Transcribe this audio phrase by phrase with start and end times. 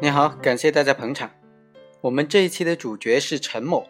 [0.00, 1.28] 你好，感谢大家捧场。
[2.02, 3.88] 我们这一期的主角是陈某。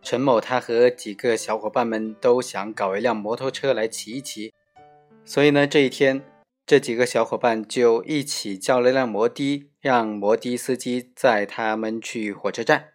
[0.00, 4.54] 陈某他和几个小伙伴们都想搞一辆摩托车来骑一骑，
[5.24, 6.22] 所以呢，这一天
[6.64, 12.90] 这几个小伙伴就一起叫了辆摩的，让摩的司机载他们去火车站。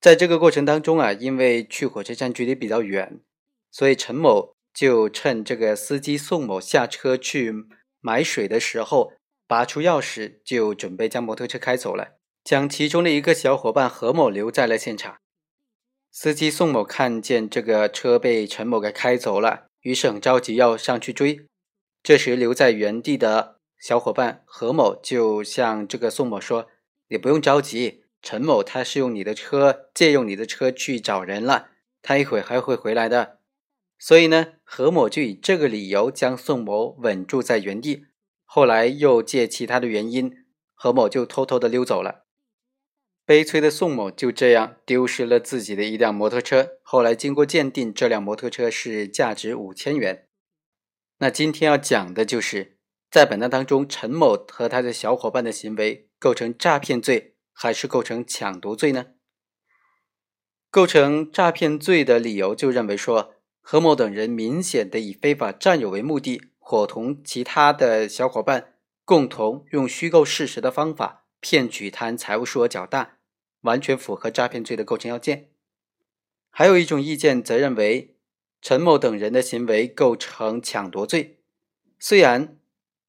[0.00, 3.20] 在这个过程当中啊，因为去火车站距离比较远，
[3.70, 7.52] 所以陈某就趁这个司机宋某下车去
[8.00, 9.12] 买水的时候，
[9.46, 15.16] 拔出钥匙就准备将摩托车开走了，将其中的一个小伙伴何某留在了现场。
[16.10, 21.46] 司机宋某看见这个车被陈某给开走了，于是很着急要上去追。
[22.02, 26.68] 这时留在原地的小伙伴何某就向这个宋某说
[27.08, 31.68] ：“你不用着急，陈某他是用你的车借用你的车去找人了，
[32.00, 33.40] 他一会还会回来的。”
[33.98, 38.06] 所以呢，何某就以这个理由将宋某稳住在原地。
[38.46, 40.32] 后来又借其他的原因，
[40.72, 42.24] 何某就偷偷的溜走了。
[43.26, 46.78] 悲催的宋某就这样丢失了自己的一辆摩托车。
[46.82, 50.28] 后来经过鉴定，这辆摩托车是价值五千元。
[51.18, 52.78] 那今天要讲的就是，
[53.10, 59.06] 在本案当中，陈某和他的小伙伴的行为构成诈骗罪还是构成抢夺罪呢？
[60.70, 73.18] 构成诈骗罪的理由就认为说，何某等人明显的以非法占有为目的，伙同其他的小伙伴共同用虚构事实的方法骗取他人财物数额较大。
[73.62, 75.50] 完全符合诈骗罪的构成要件。
[76.50, 78.16] 还有一种意见则认为，
[78.62, 81.40] 陈某等人的行为构成抢夺罪。
[81.98, 82.58] 虽然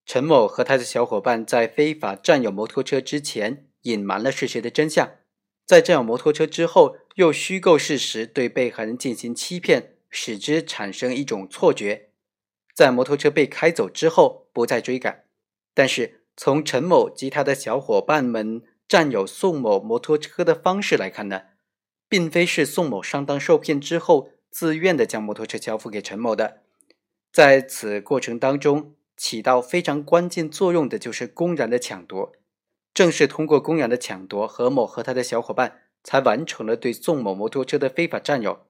[0.06, 5.18] 陈某和他的小伙伴在非法占有摩托车之前隐瞒了事实的真相，
[5.66, 12.07] 在占有摩托车之后又虚构事实对被害人进行欺骗，使之产生一种错觉，
[12.78, 15.24] 在摩托车被开走之后不再追赶。
[15.74, 18.62] 但是从陈某及他的小伙伴们。
[18.90, 21.42] 占有宋某摩托车的方式来看呢，
[22.08, 26.62] 并非是宋某上当受骗之后自愿的将摩托车交付给陈某的，
[27.34, 32.32] 在此过程当中起到非常关键作用的就是公然的抢夺。
[32.94, 38.68] 正是通过公然的抢夺，何某和他的小伙伴才完成了对宋某摩托车的非法占有。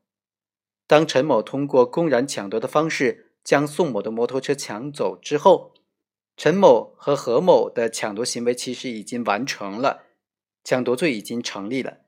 [0.88, 5.74] 当陈某通过公然抢夺的方式将宋某的摩托车抢走之后，
[6.36, 10.04] 陈某和何某的抢夺行为其实已经完成了。
[10.66, 12.00] 抢夺罪已经成立了。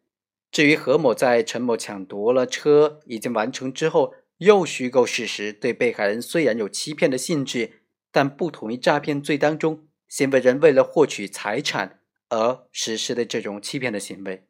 [0.52, 14.46] 至于何某在陈某抢夺了车已经完成之后，又虚构事实对被害人虽然有欺骗的性质，但不同于诈骗罪当中行为人为了获取财产而实施的这种欺骗的行为。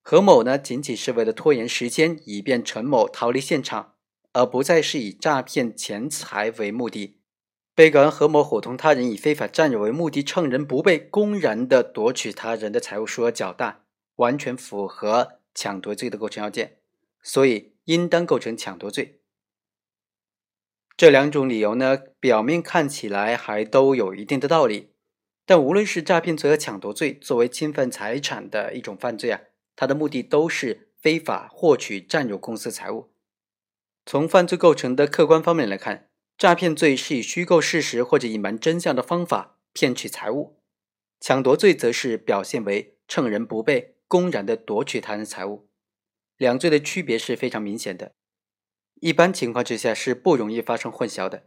[0.00, 3.96] 何某呢，仅仅是为了拖延时间，以便陈某逃离现场，
[4.32, 7.18] 而不再是以诈骗钱财为目的。
[7.74, 13.84] 被告人何某伙同他人以非法占有为目的，趁人不备，公然的夺取他人的财物数额较大，
[14.16, 16.78] 完全符合抢夺罪的构成要件，
[17.22, 19.20] 所以应当构成抢夺罪。
[20.96, 24.90] 这两种理由呢，表面看起来还都有一定的道理，
[25.46, 29.40] 但无论是诈骗罪和抢夺罪，作为侵犯财产的一种犯罪啊，
[29.74, 33.10] 它的目的都是非法获取、占有公司财物。
[34.10, 36.08] 从犯罪构成的客观方面来看。
[36.36, 40.56] 诈骗罪是以虚构事实或者隐瞒真相的方法骗取财物，
[41.20, 45.68] 抢夺罪则是表现为趁人不备，公然的夺取他人财物。
[46.36, 48.14] 两罪的区别是非常明显的，
[48.96, 51.44] 一般情况之下是不容易发生混淆的。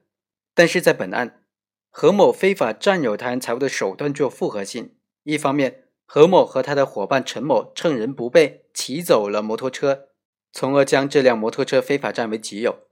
[0.53, 1.43] 但是在本案，
[1.89, 4.95] 何某非法占有他人财物的手段具有复合性。
[5.23, 10.07] 一方面，何某和他的伙伴陈某趁人不备，骑走了摩托车，
[10.53, 12.83] 从而将这辆摩托车非法占为己有。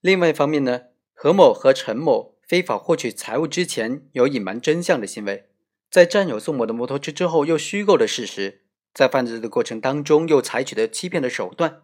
[0.00, 0.82] 另外一方面呢？
[1.14, 5.48] 何某和陈某非法获取财物之前有隐瞒真相的行为，
[5.90, 11.82] 在占有宋某的摩托车之后又虚构了事实，在犯罪的过程当中又采取了欺骗的手段。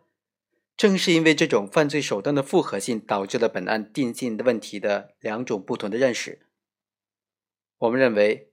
[0.76, 6.40] 正是因为这种犯罪手段的复合性，导致了本案定性的问题的两种不同的认识。
[7.78, 8.52] 我们认为，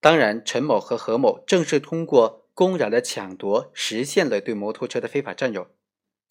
[0.00, 5.68] 当然，陈某和何某正是通过公然的抢夺实现了对摩托车的非法占有。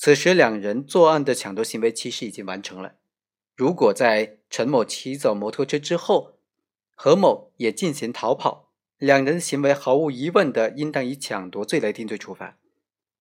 [0.06, 2.96] 此时，两人作案的抢夺行为其实已经完成了。
[3.56, 6.34] 如果在陈某骑走摩托车之后，
[6.94, 12.58] 何某也进行逃跑，两人的行为毫无疑问的应当以抢夺罪来定罪处罚。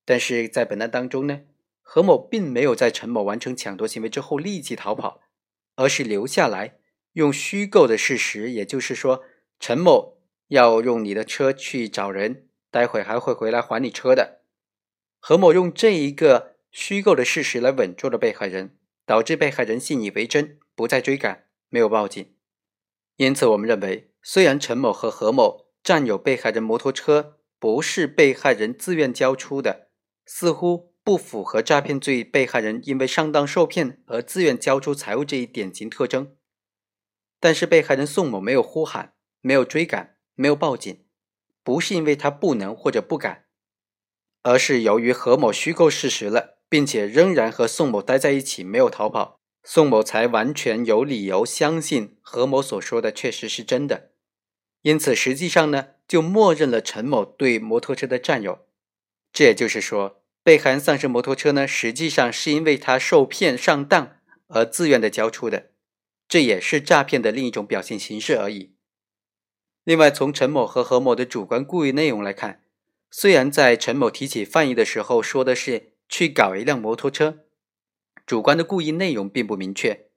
[0.05, 1.43] 但是在本案当中呢，
[1.83, 5.21] 何某并没有在陈某完成抢夺行为之后立即逃跑，
[5.77, 6.79] 而是留下来
[7.13, 9.23] 用虚构的事实，也就是说
[9.61, 10.17] 陈某
[10.49, 14.41] 要用你的车去找人，待会还会回来还你车的。
[15.21, 18.77] 何某用这一个虚构的事实来稳住了被害人。
[19.05, 22.35] 导致被害人信以为真，不再追赶，没有报警。
[23.17, 29.89] 因此，我们认为，虽然陈某和何某占有被害人摩托车不是被害人自愿交出的，
[30.25, 36.37] 似乎不符合诈骗罪被害人因为上当受骗而自愿交出财物这一典型特征。
[37.41, 41.05] 但是被害人宋某没有呼喊，没有追赶，没有报警，
[41.65, 43.47] 不是因为他不能或者不敢，
[44.43, 49.39] 而是由于何某虚构事实了，并且仍然和宋某待在一起，没有逃跑。
[49.63, 54.13] 宋某才完全有理由相信何某所说的确实是真的，
[54.81, 58.61] 因此实际上呢，就默认了陈某对摩托车的占有。
[59.35, 64.17] 这也就是说，被害人丧失摩托车呢，实际上是因为他受骗上当
[64.49, 65.73] 而自愿的交出的，
[66.27, 68.73] 这也是诈骗的另一种表现形式而已。
[69.85, 72.63] 另外，从陈某和何某的主观故意内容来看，
[73.11, 77.47] 虽然在陈某提起犯意的时候说的是去搞一辆摩托车。
[78.27, 80.11] 主观的故意内容并不明确，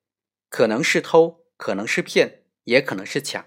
[0.49, 3.45] 可能是偷，可能是骗，也可能是抢。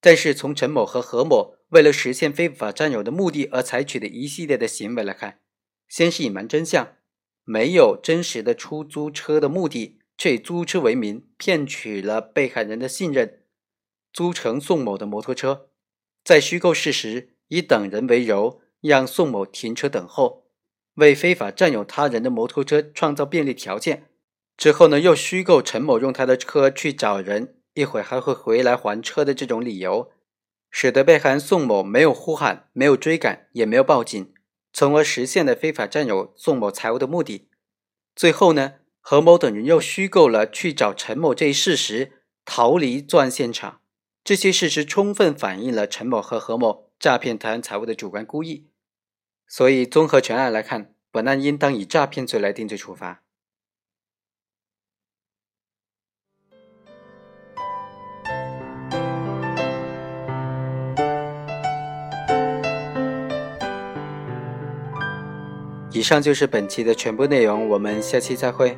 [0.00, 5.40] 但是从陈某和何某为了实现非法占有的目的而采取的一系列的行为来看，
[5.86, 6.96] 先是隐瞒真相，
[7.44, 13.42] 没有真实的出租车的目的，却以租车为名骗取了被害人的信任，
[14.14, 15.68] 租乘宋某的摩托车，
[16.24, 20.45] 在虚构事实，以等人为由让宋某停车等候。
[20.96, 24.08] 为非法占有他人的摩托车创造便利条件，
[24.56, 30.10] 之后呢，又虚构陈某用他的车去找人，一会还会回来还车的这种理由，
[30.70, 34.32] 使得被害人宋某没有呼喊、没有追赶、也没有报警，
[34.72, 37.48] 从而实现了非法占有宋某财物的目的。
[38.14, 42.12] 最后呢，何某等人又虚构了去找陈某这一事实，
[42.46, 43.80] 逃离作案现场。
[44.24, 48.70] 这些事实充分反映了陈某和何某诈骗他人财物的主观故意。
[49.48, 53.22] 所以，综合全案来看，本案应当以诈骗罪来定罪处罚。
[65.92, 68.76] 以上就是本期的全部内容，我们下期再会。